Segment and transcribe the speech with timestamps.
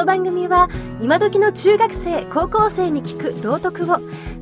[0.00, 0.70] の番組は
[1.02, 3.98] 今時の中学生高校生に聞く道徳を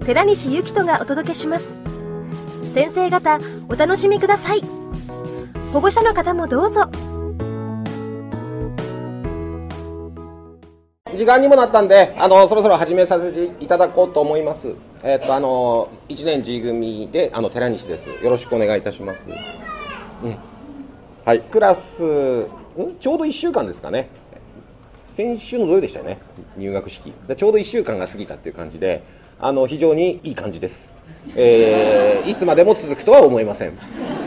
[0.07, 1.77] 寺西幸人がお届けします
[2.73, 4.63] 先生方お楽しみください
[5.73, 6.89] 保護者の方もどうぞ
[11.17, 14.75] 時間にもなったんで、あのそろそろ始めさせていただこうと思います。
[15.03, 18.09] えっ、とあの1年 G 組であの寺西です。
[18.09, 19.27] よろしくお願いいたします。
[20.23, 20.37] うん、
[21.25, 22.47] はい、クラスん？
[23.01, 24.11] ちょうど1週間ですかね。
[25.19, 26.19] 先週の土曜でしたよね。
[26.57, 27.13] 入学式。
[27.37, 29.03] ちょうど1週間が過ぎたっていう感じで、
[29.41, 30.95] あの非常にいい感じです。
[31.35, 33.77] えー、いつまでも続くとは思いません。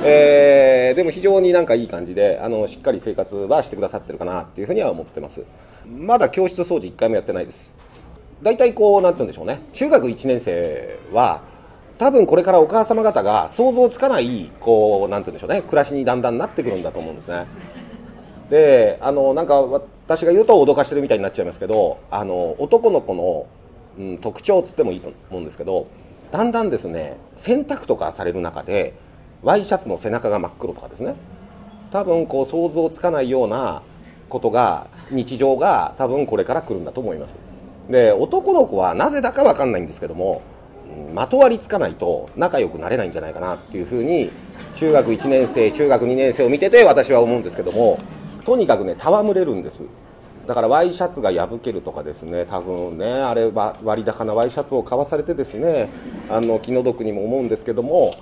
[0.03, 5.45] えー、でも非常になんかいい感じで、あのしっかり生活はしてくださってるかなっていうふうには思ってます。
[5.89, 7.73] まだ教室掃除1回もやってないです。
[8.43, 9.61] 大体こう、なんて言うんでしょうね。
[9.71, 11.39] 中学1年生は、
[11.99, 15.61] 多分これからお母様方が想像つかない、こう、なんて言うんでしょうね。
[15.61, 17.45] 暮らしにだんだんなってくるんだと思うんですね。
[18.49, 19.61] で、あの、なんか
[20.11, 23.47] 私が言うと脅かしてるみたいになっちゃいますけど、あの、男の子の、
[23.97, 25.87] うん、特徴つってもいいと思うんですけど、
[26.31, 28.93] だんだんですね、洗濯とかされる中で、
[29.41, 31.15] ワイシャツの背中が真っ黒とかですね。
[31.91, 33.83] 多分こう想像つかないような
[34.29, 37.35] ことが日常が多分これから来るんだと思います
[37.89, 40.41] で男の子はなぜだか分かんないんですけども
[41.13, 44.31] まとわりつかないと仲良くなれないんじゃないかなっていうふうに
[44.75, 47.99] 中学1年生中学2年生を見てて私は思うんですけども
[48.45, 49.79] とにかくね戯れるんです。
[50.47, 55.89] だからワイシャツが破けるとかですね多分ねあれは割高なワイシャツを買わされてですね
[56.29, 58.15] あの気の毒にも思うんですけども、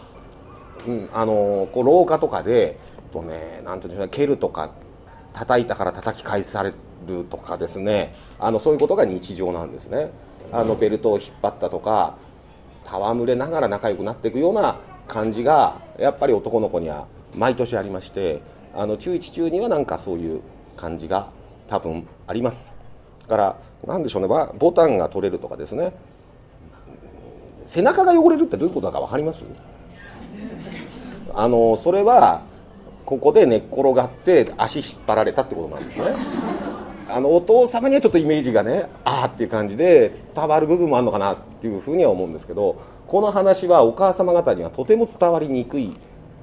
[0.86, 2.78] うん、あのこう廊下とかで
[3.12, 4.72] とねなんていうんでしょうね蹴るとか
[5.34, 6.74] 叩いたから叩き返され
[7.08, 10.12] るとかですねあのそういうことが日常なんですね。
[10.52, 12.18] あのベルトを引っ張ったとか
[12.84, 18.42] 戯れながら仲良くなっていくような感じがやっぱり男の子には毎年ありまして
[18.80, 20.42] あの中1中にはなんかそういう
[20.78, 21.30] 感じが
[21.68, 22.74] 多分あります。
[23.24, 24.28] だから何でしょうね。
[24.58, 25.92] ボタンが取れるとかですね。
[27.68, 29.44] 背中が汚れるってどういうことだか分かります？
[31.36, 32.42] あのそれは
[33.06, 36.16] ここで寝っ転がって足引っ張られたってことなんですね。
[37.10, 45.92] あのお父様にはちょっとイメージがねああっていう感じで伝わる部分もあるのかなっていうふうには思うんですけどこの話はお母様方にはとても伝わりにくい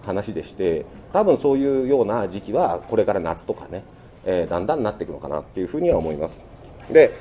[0.05, 0.85] 話でして
[1.17, 3.85] 多分そういうような時期はこれから夏とかね、
[4.27, 6.45] えー、だんだんなっていくのかなっていうふうには思います。
[6.91, 7.15] で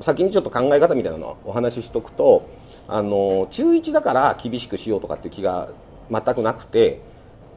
[0.00, 2.48] 先にちょっと考え方みたいなのをお話ししとくと
[2.86, 5.68] あの中1だから厳しくしようとかっていう気が
[6.12, 7.00] 全くなくて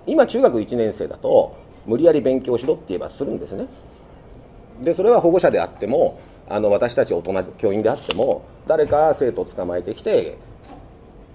[0.07, 1.55] 今中学1年生だと
[1.85, 3.67] 無理やり勉強しろって言えばするんですね。
[4.81, 10.39] でそれは保護者であってもあの私たち大人教員であっても誰か生徒を捕まえてきて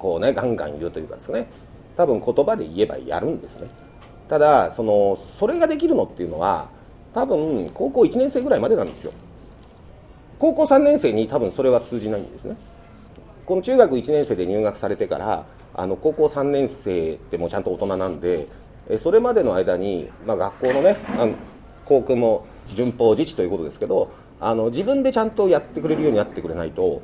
[0.01, 1.47] こうねガンガン言うというかですね。
[1.97, 3.69] 多分言葉で言えばやるんですね。
[4.29, 6.69] ただそのそれができるのっていうのは
[7.15, 9.13] 多分高校1年生ぐらいまでなんですよ。
[10.39, 12.57] 高校3年生に多分それは通じないんですね。
[13.45, 18.47] この中学1年生で入学されてからあの高校3年生ってもうちゃんと大人なんで
[18.99, 21.35] それまでの間に、まあ、学校のねあの
[21.85, 27.03] 校訓も順法自治ということですけどあの自分でちゃんとやってくれるようにやってくれないと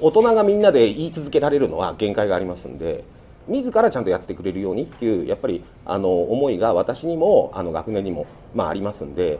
[0.00, 3.04] 大人がみんなで言い続けられるのは限界がありますんで
[3.48, 9.38] 自らちゃんとやってくれるようにっていうやっぱりあの思いが私にもあの学年にも、まあ、ありますんで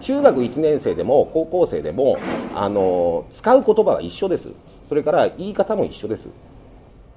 [0.00, 2.18] 中学1年生でも高校生でも
[2.54, 4.48] あの使う言葉は一緒です。
[4.88, 6.26] それから言い方も一緒です。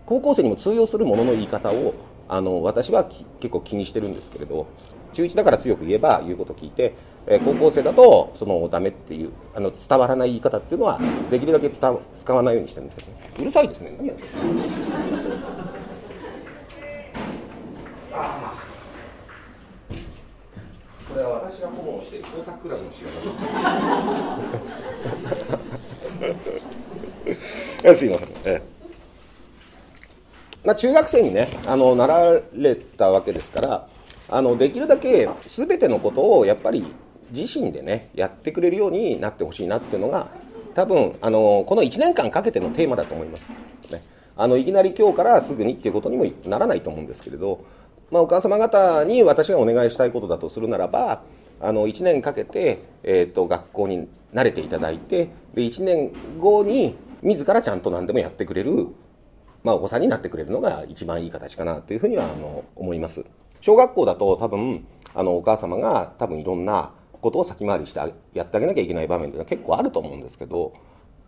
[0.05, 1.93] 高校生にも通用するものの言い方を
[2.27, 4.67] あの私は結構気にしてるんですけれど
[5.13, 6.95] 中1だから強く言えば言うこと聞いて、
[7.27, 10.99] え、高校生だとそのダメっていうあの伝わらない言い方っていうのは
[11.29, 11.99] できるだけ使わ
[12.43, 13.95] ないようにしてるんですけど、ね、うるさいですね。
[13.97, 14.23] 何やって
[21.09, 21.69] これは私が
[22.29, 23.19] 顧問をして工作クラブの仕事
[27.25, 28.61] ですすいません、ええ。
[30.63, 33.87] まあ、中学生にねあのなられたわけですから
[34.29, 36.85] あのできるだけ全てのことをやっぱり
[37.31, 40.27] 自身でねやってくれるようになってほしいなっていうのが
[40.75, 43.49] 多分あのこの1年間かけてのテーマだと思います。
[43.91, 44.03] ね、
[44.35, 47.65] あのいきなり今日からすぐにっていうことにもならないと思うんですけれど、
[48.11, 51.23] まあ、お母様方に私がお願いしたいことだとするならば
[51.61, 58.87] あの1年かけて、えーと、学校に慣れていただいてで1年後に自らちゃんと何でもやってくれる
[59.63, 63.25] まあ、お子さんになってくれるのが一番いい形かなというふうにはあの思います。
[63.61, 67.99] 小学校だと多分あのお母様が多分いろんなことを先回りして
[68.33, 70.73] やってあげなきゃいけない場面っていうのは結構あると思うんですけど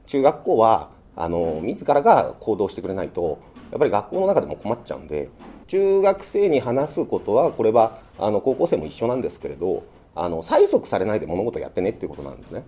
[0.07, 3.39] 中学校はあの自らが行動してくれないと
[3.71, 5.29] やっぱり学校の中でも困っちゃうんで
[5.67, 9.83] 中学生に話すことはこれはあの高校生も一緒なんですけれど
[10.15, 12.63] あの催促されないで物事やってねっていうことなんですね。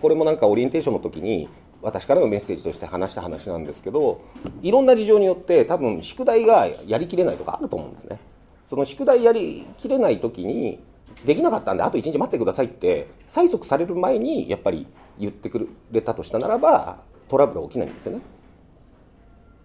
[0.00, 1.48] これもなんかオリエンテーションの時に
[1.82, 4.22] 私からのメッセージとして話した話なんですけど
[4.62, 8.18] いろんな事情によって多分宿題がやりきれないとかあると思うんですね
[8.66, 10.80] その宿題やりきれない時に
[11.24, 14.86] できなかったんであと1日待ってくださいって催促される前にやっぱり
[15.18, 18.20] 言ってくれたとしたならばトラブル起きないんですよね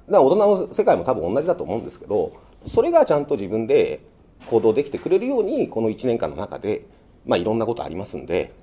[0.07, 0.35] だから大人
[0.67, 2.33] の世界も多分同じだと思うんですけど
[2.67, 4.01] それがちゃんと自分で
[4.47, 6.85] 行動できてくれるようにこの1年間の中で、
[7.25, 8.53] まあ、いろんなことありますんで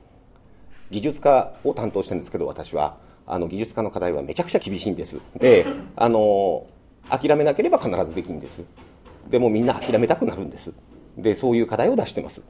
[0.91, 2.97] 技術家を担当してるんですけど私は。
[3.27, 5.19] あの技術家の課題はめちゃくちゃ厳しいんです。
[5.39, 5.67] で
[5.97, 6.67] あの
[7.09, 8.63] 諦めなければ必ずできるんです。
[9.29, 10.73] でもみんな諦めたくなるんです。
[11.17, 12.43] でそういう課題を出してます。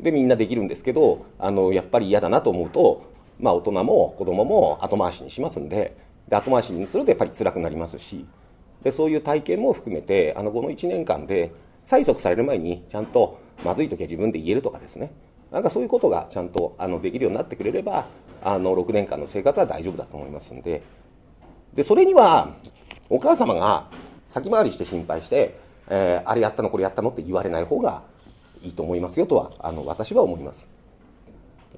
[0.00, 3.04] でみんなできるんですけどあのやっぱり嫌だなと思うと、
[3.40, 5.96] まあ、大人も子供も後回しにしますんで
[6.28, 8.26] で後回しにするとやっぱり辛くなりますし
[8.82, 11.50] でそういう体験も含めてあのこの1年間で
[11.82, 15.12] 催促される前にちゃんとまずい時は自分で言えるとかですね。
[15.50, 18.06] なんかそういうことがちゃんとあのできるようになってくれれば
[18.42, 20.82] あの6年間の生活は大丈夫だと思いますんで。
[21.74, 22.50] でそれには
[23.10, 23.88] お母様が
[24.28, 28.02] 先回りして心配してえー、あれやったのこれやったのって言われない方が
[28.62, 30.68] いいと思いますよとはあの私は思います。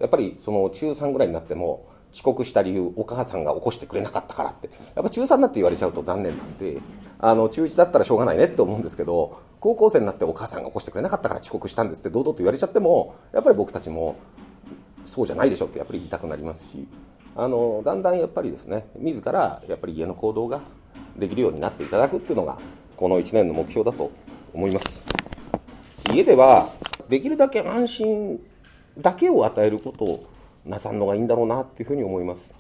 [0.00, 4.68] やっぱりその中3ぐらいになっても遅刻した理由お母さんが起こしてくれなかったからって。
[4.94, 6.78] やっぱ中3になって言われちゃうと残念なんで
[7.18, 14.16] あの中1だったらしょうがないねって思うんですけど高校生になってお母さんが起こしてくれなかったから遅刻したんですって堂々と言われちゃってもやっぱり僕たちも
[15.04, 16.86] そうじゃないでしょってやっぱり言いたくなりますし
[17.34, 20.60] あのだんだんやっぱりですね自らやっぱり家の行動が
[21.16, 22.58] できるようになっていただくっていうのが
[22.96, 24.10] この1年の目標だと
[24.52, 25.04] 思います。
[26.12, 26.70] 家では
[27.08, 28.40] できるだけ安心
[28.98, 30.24] だけを与えること
[30.68, 32.54] なさんのがいいんだろうなっていうふうに思います。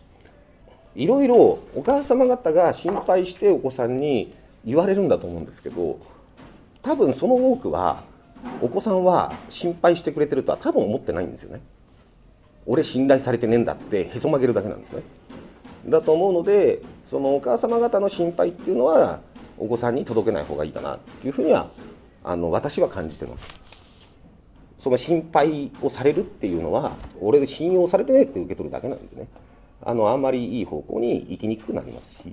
[0.96, 4.34] いろいろお母様方が心配してお子さんに
[4.64, 6.00] 言われるんだと思うんですけど
[6.82, 8.02] 多分その多くは
[8.60, 11.60] お子さんは心配してくれてるとは多分思ってないんですよね。
[12.66, 15.02] 俺信頼されてねえんだってへそ曲げるだけなんですね。
[15.86, 19.20] だと思うのでそのお母様方の心配っていうのは
[19.58, 21.70] お子さんに届けない方がいいかなっていうふうには
[22.24, 23.67] あの私は感じてます。
[24.80, 29.28] その心配をされるっていうのは俺で信用されてねって受け取るだけなんでね。
[29.80, 32.32] あのあんまりいい方向に行きにくくなりますし。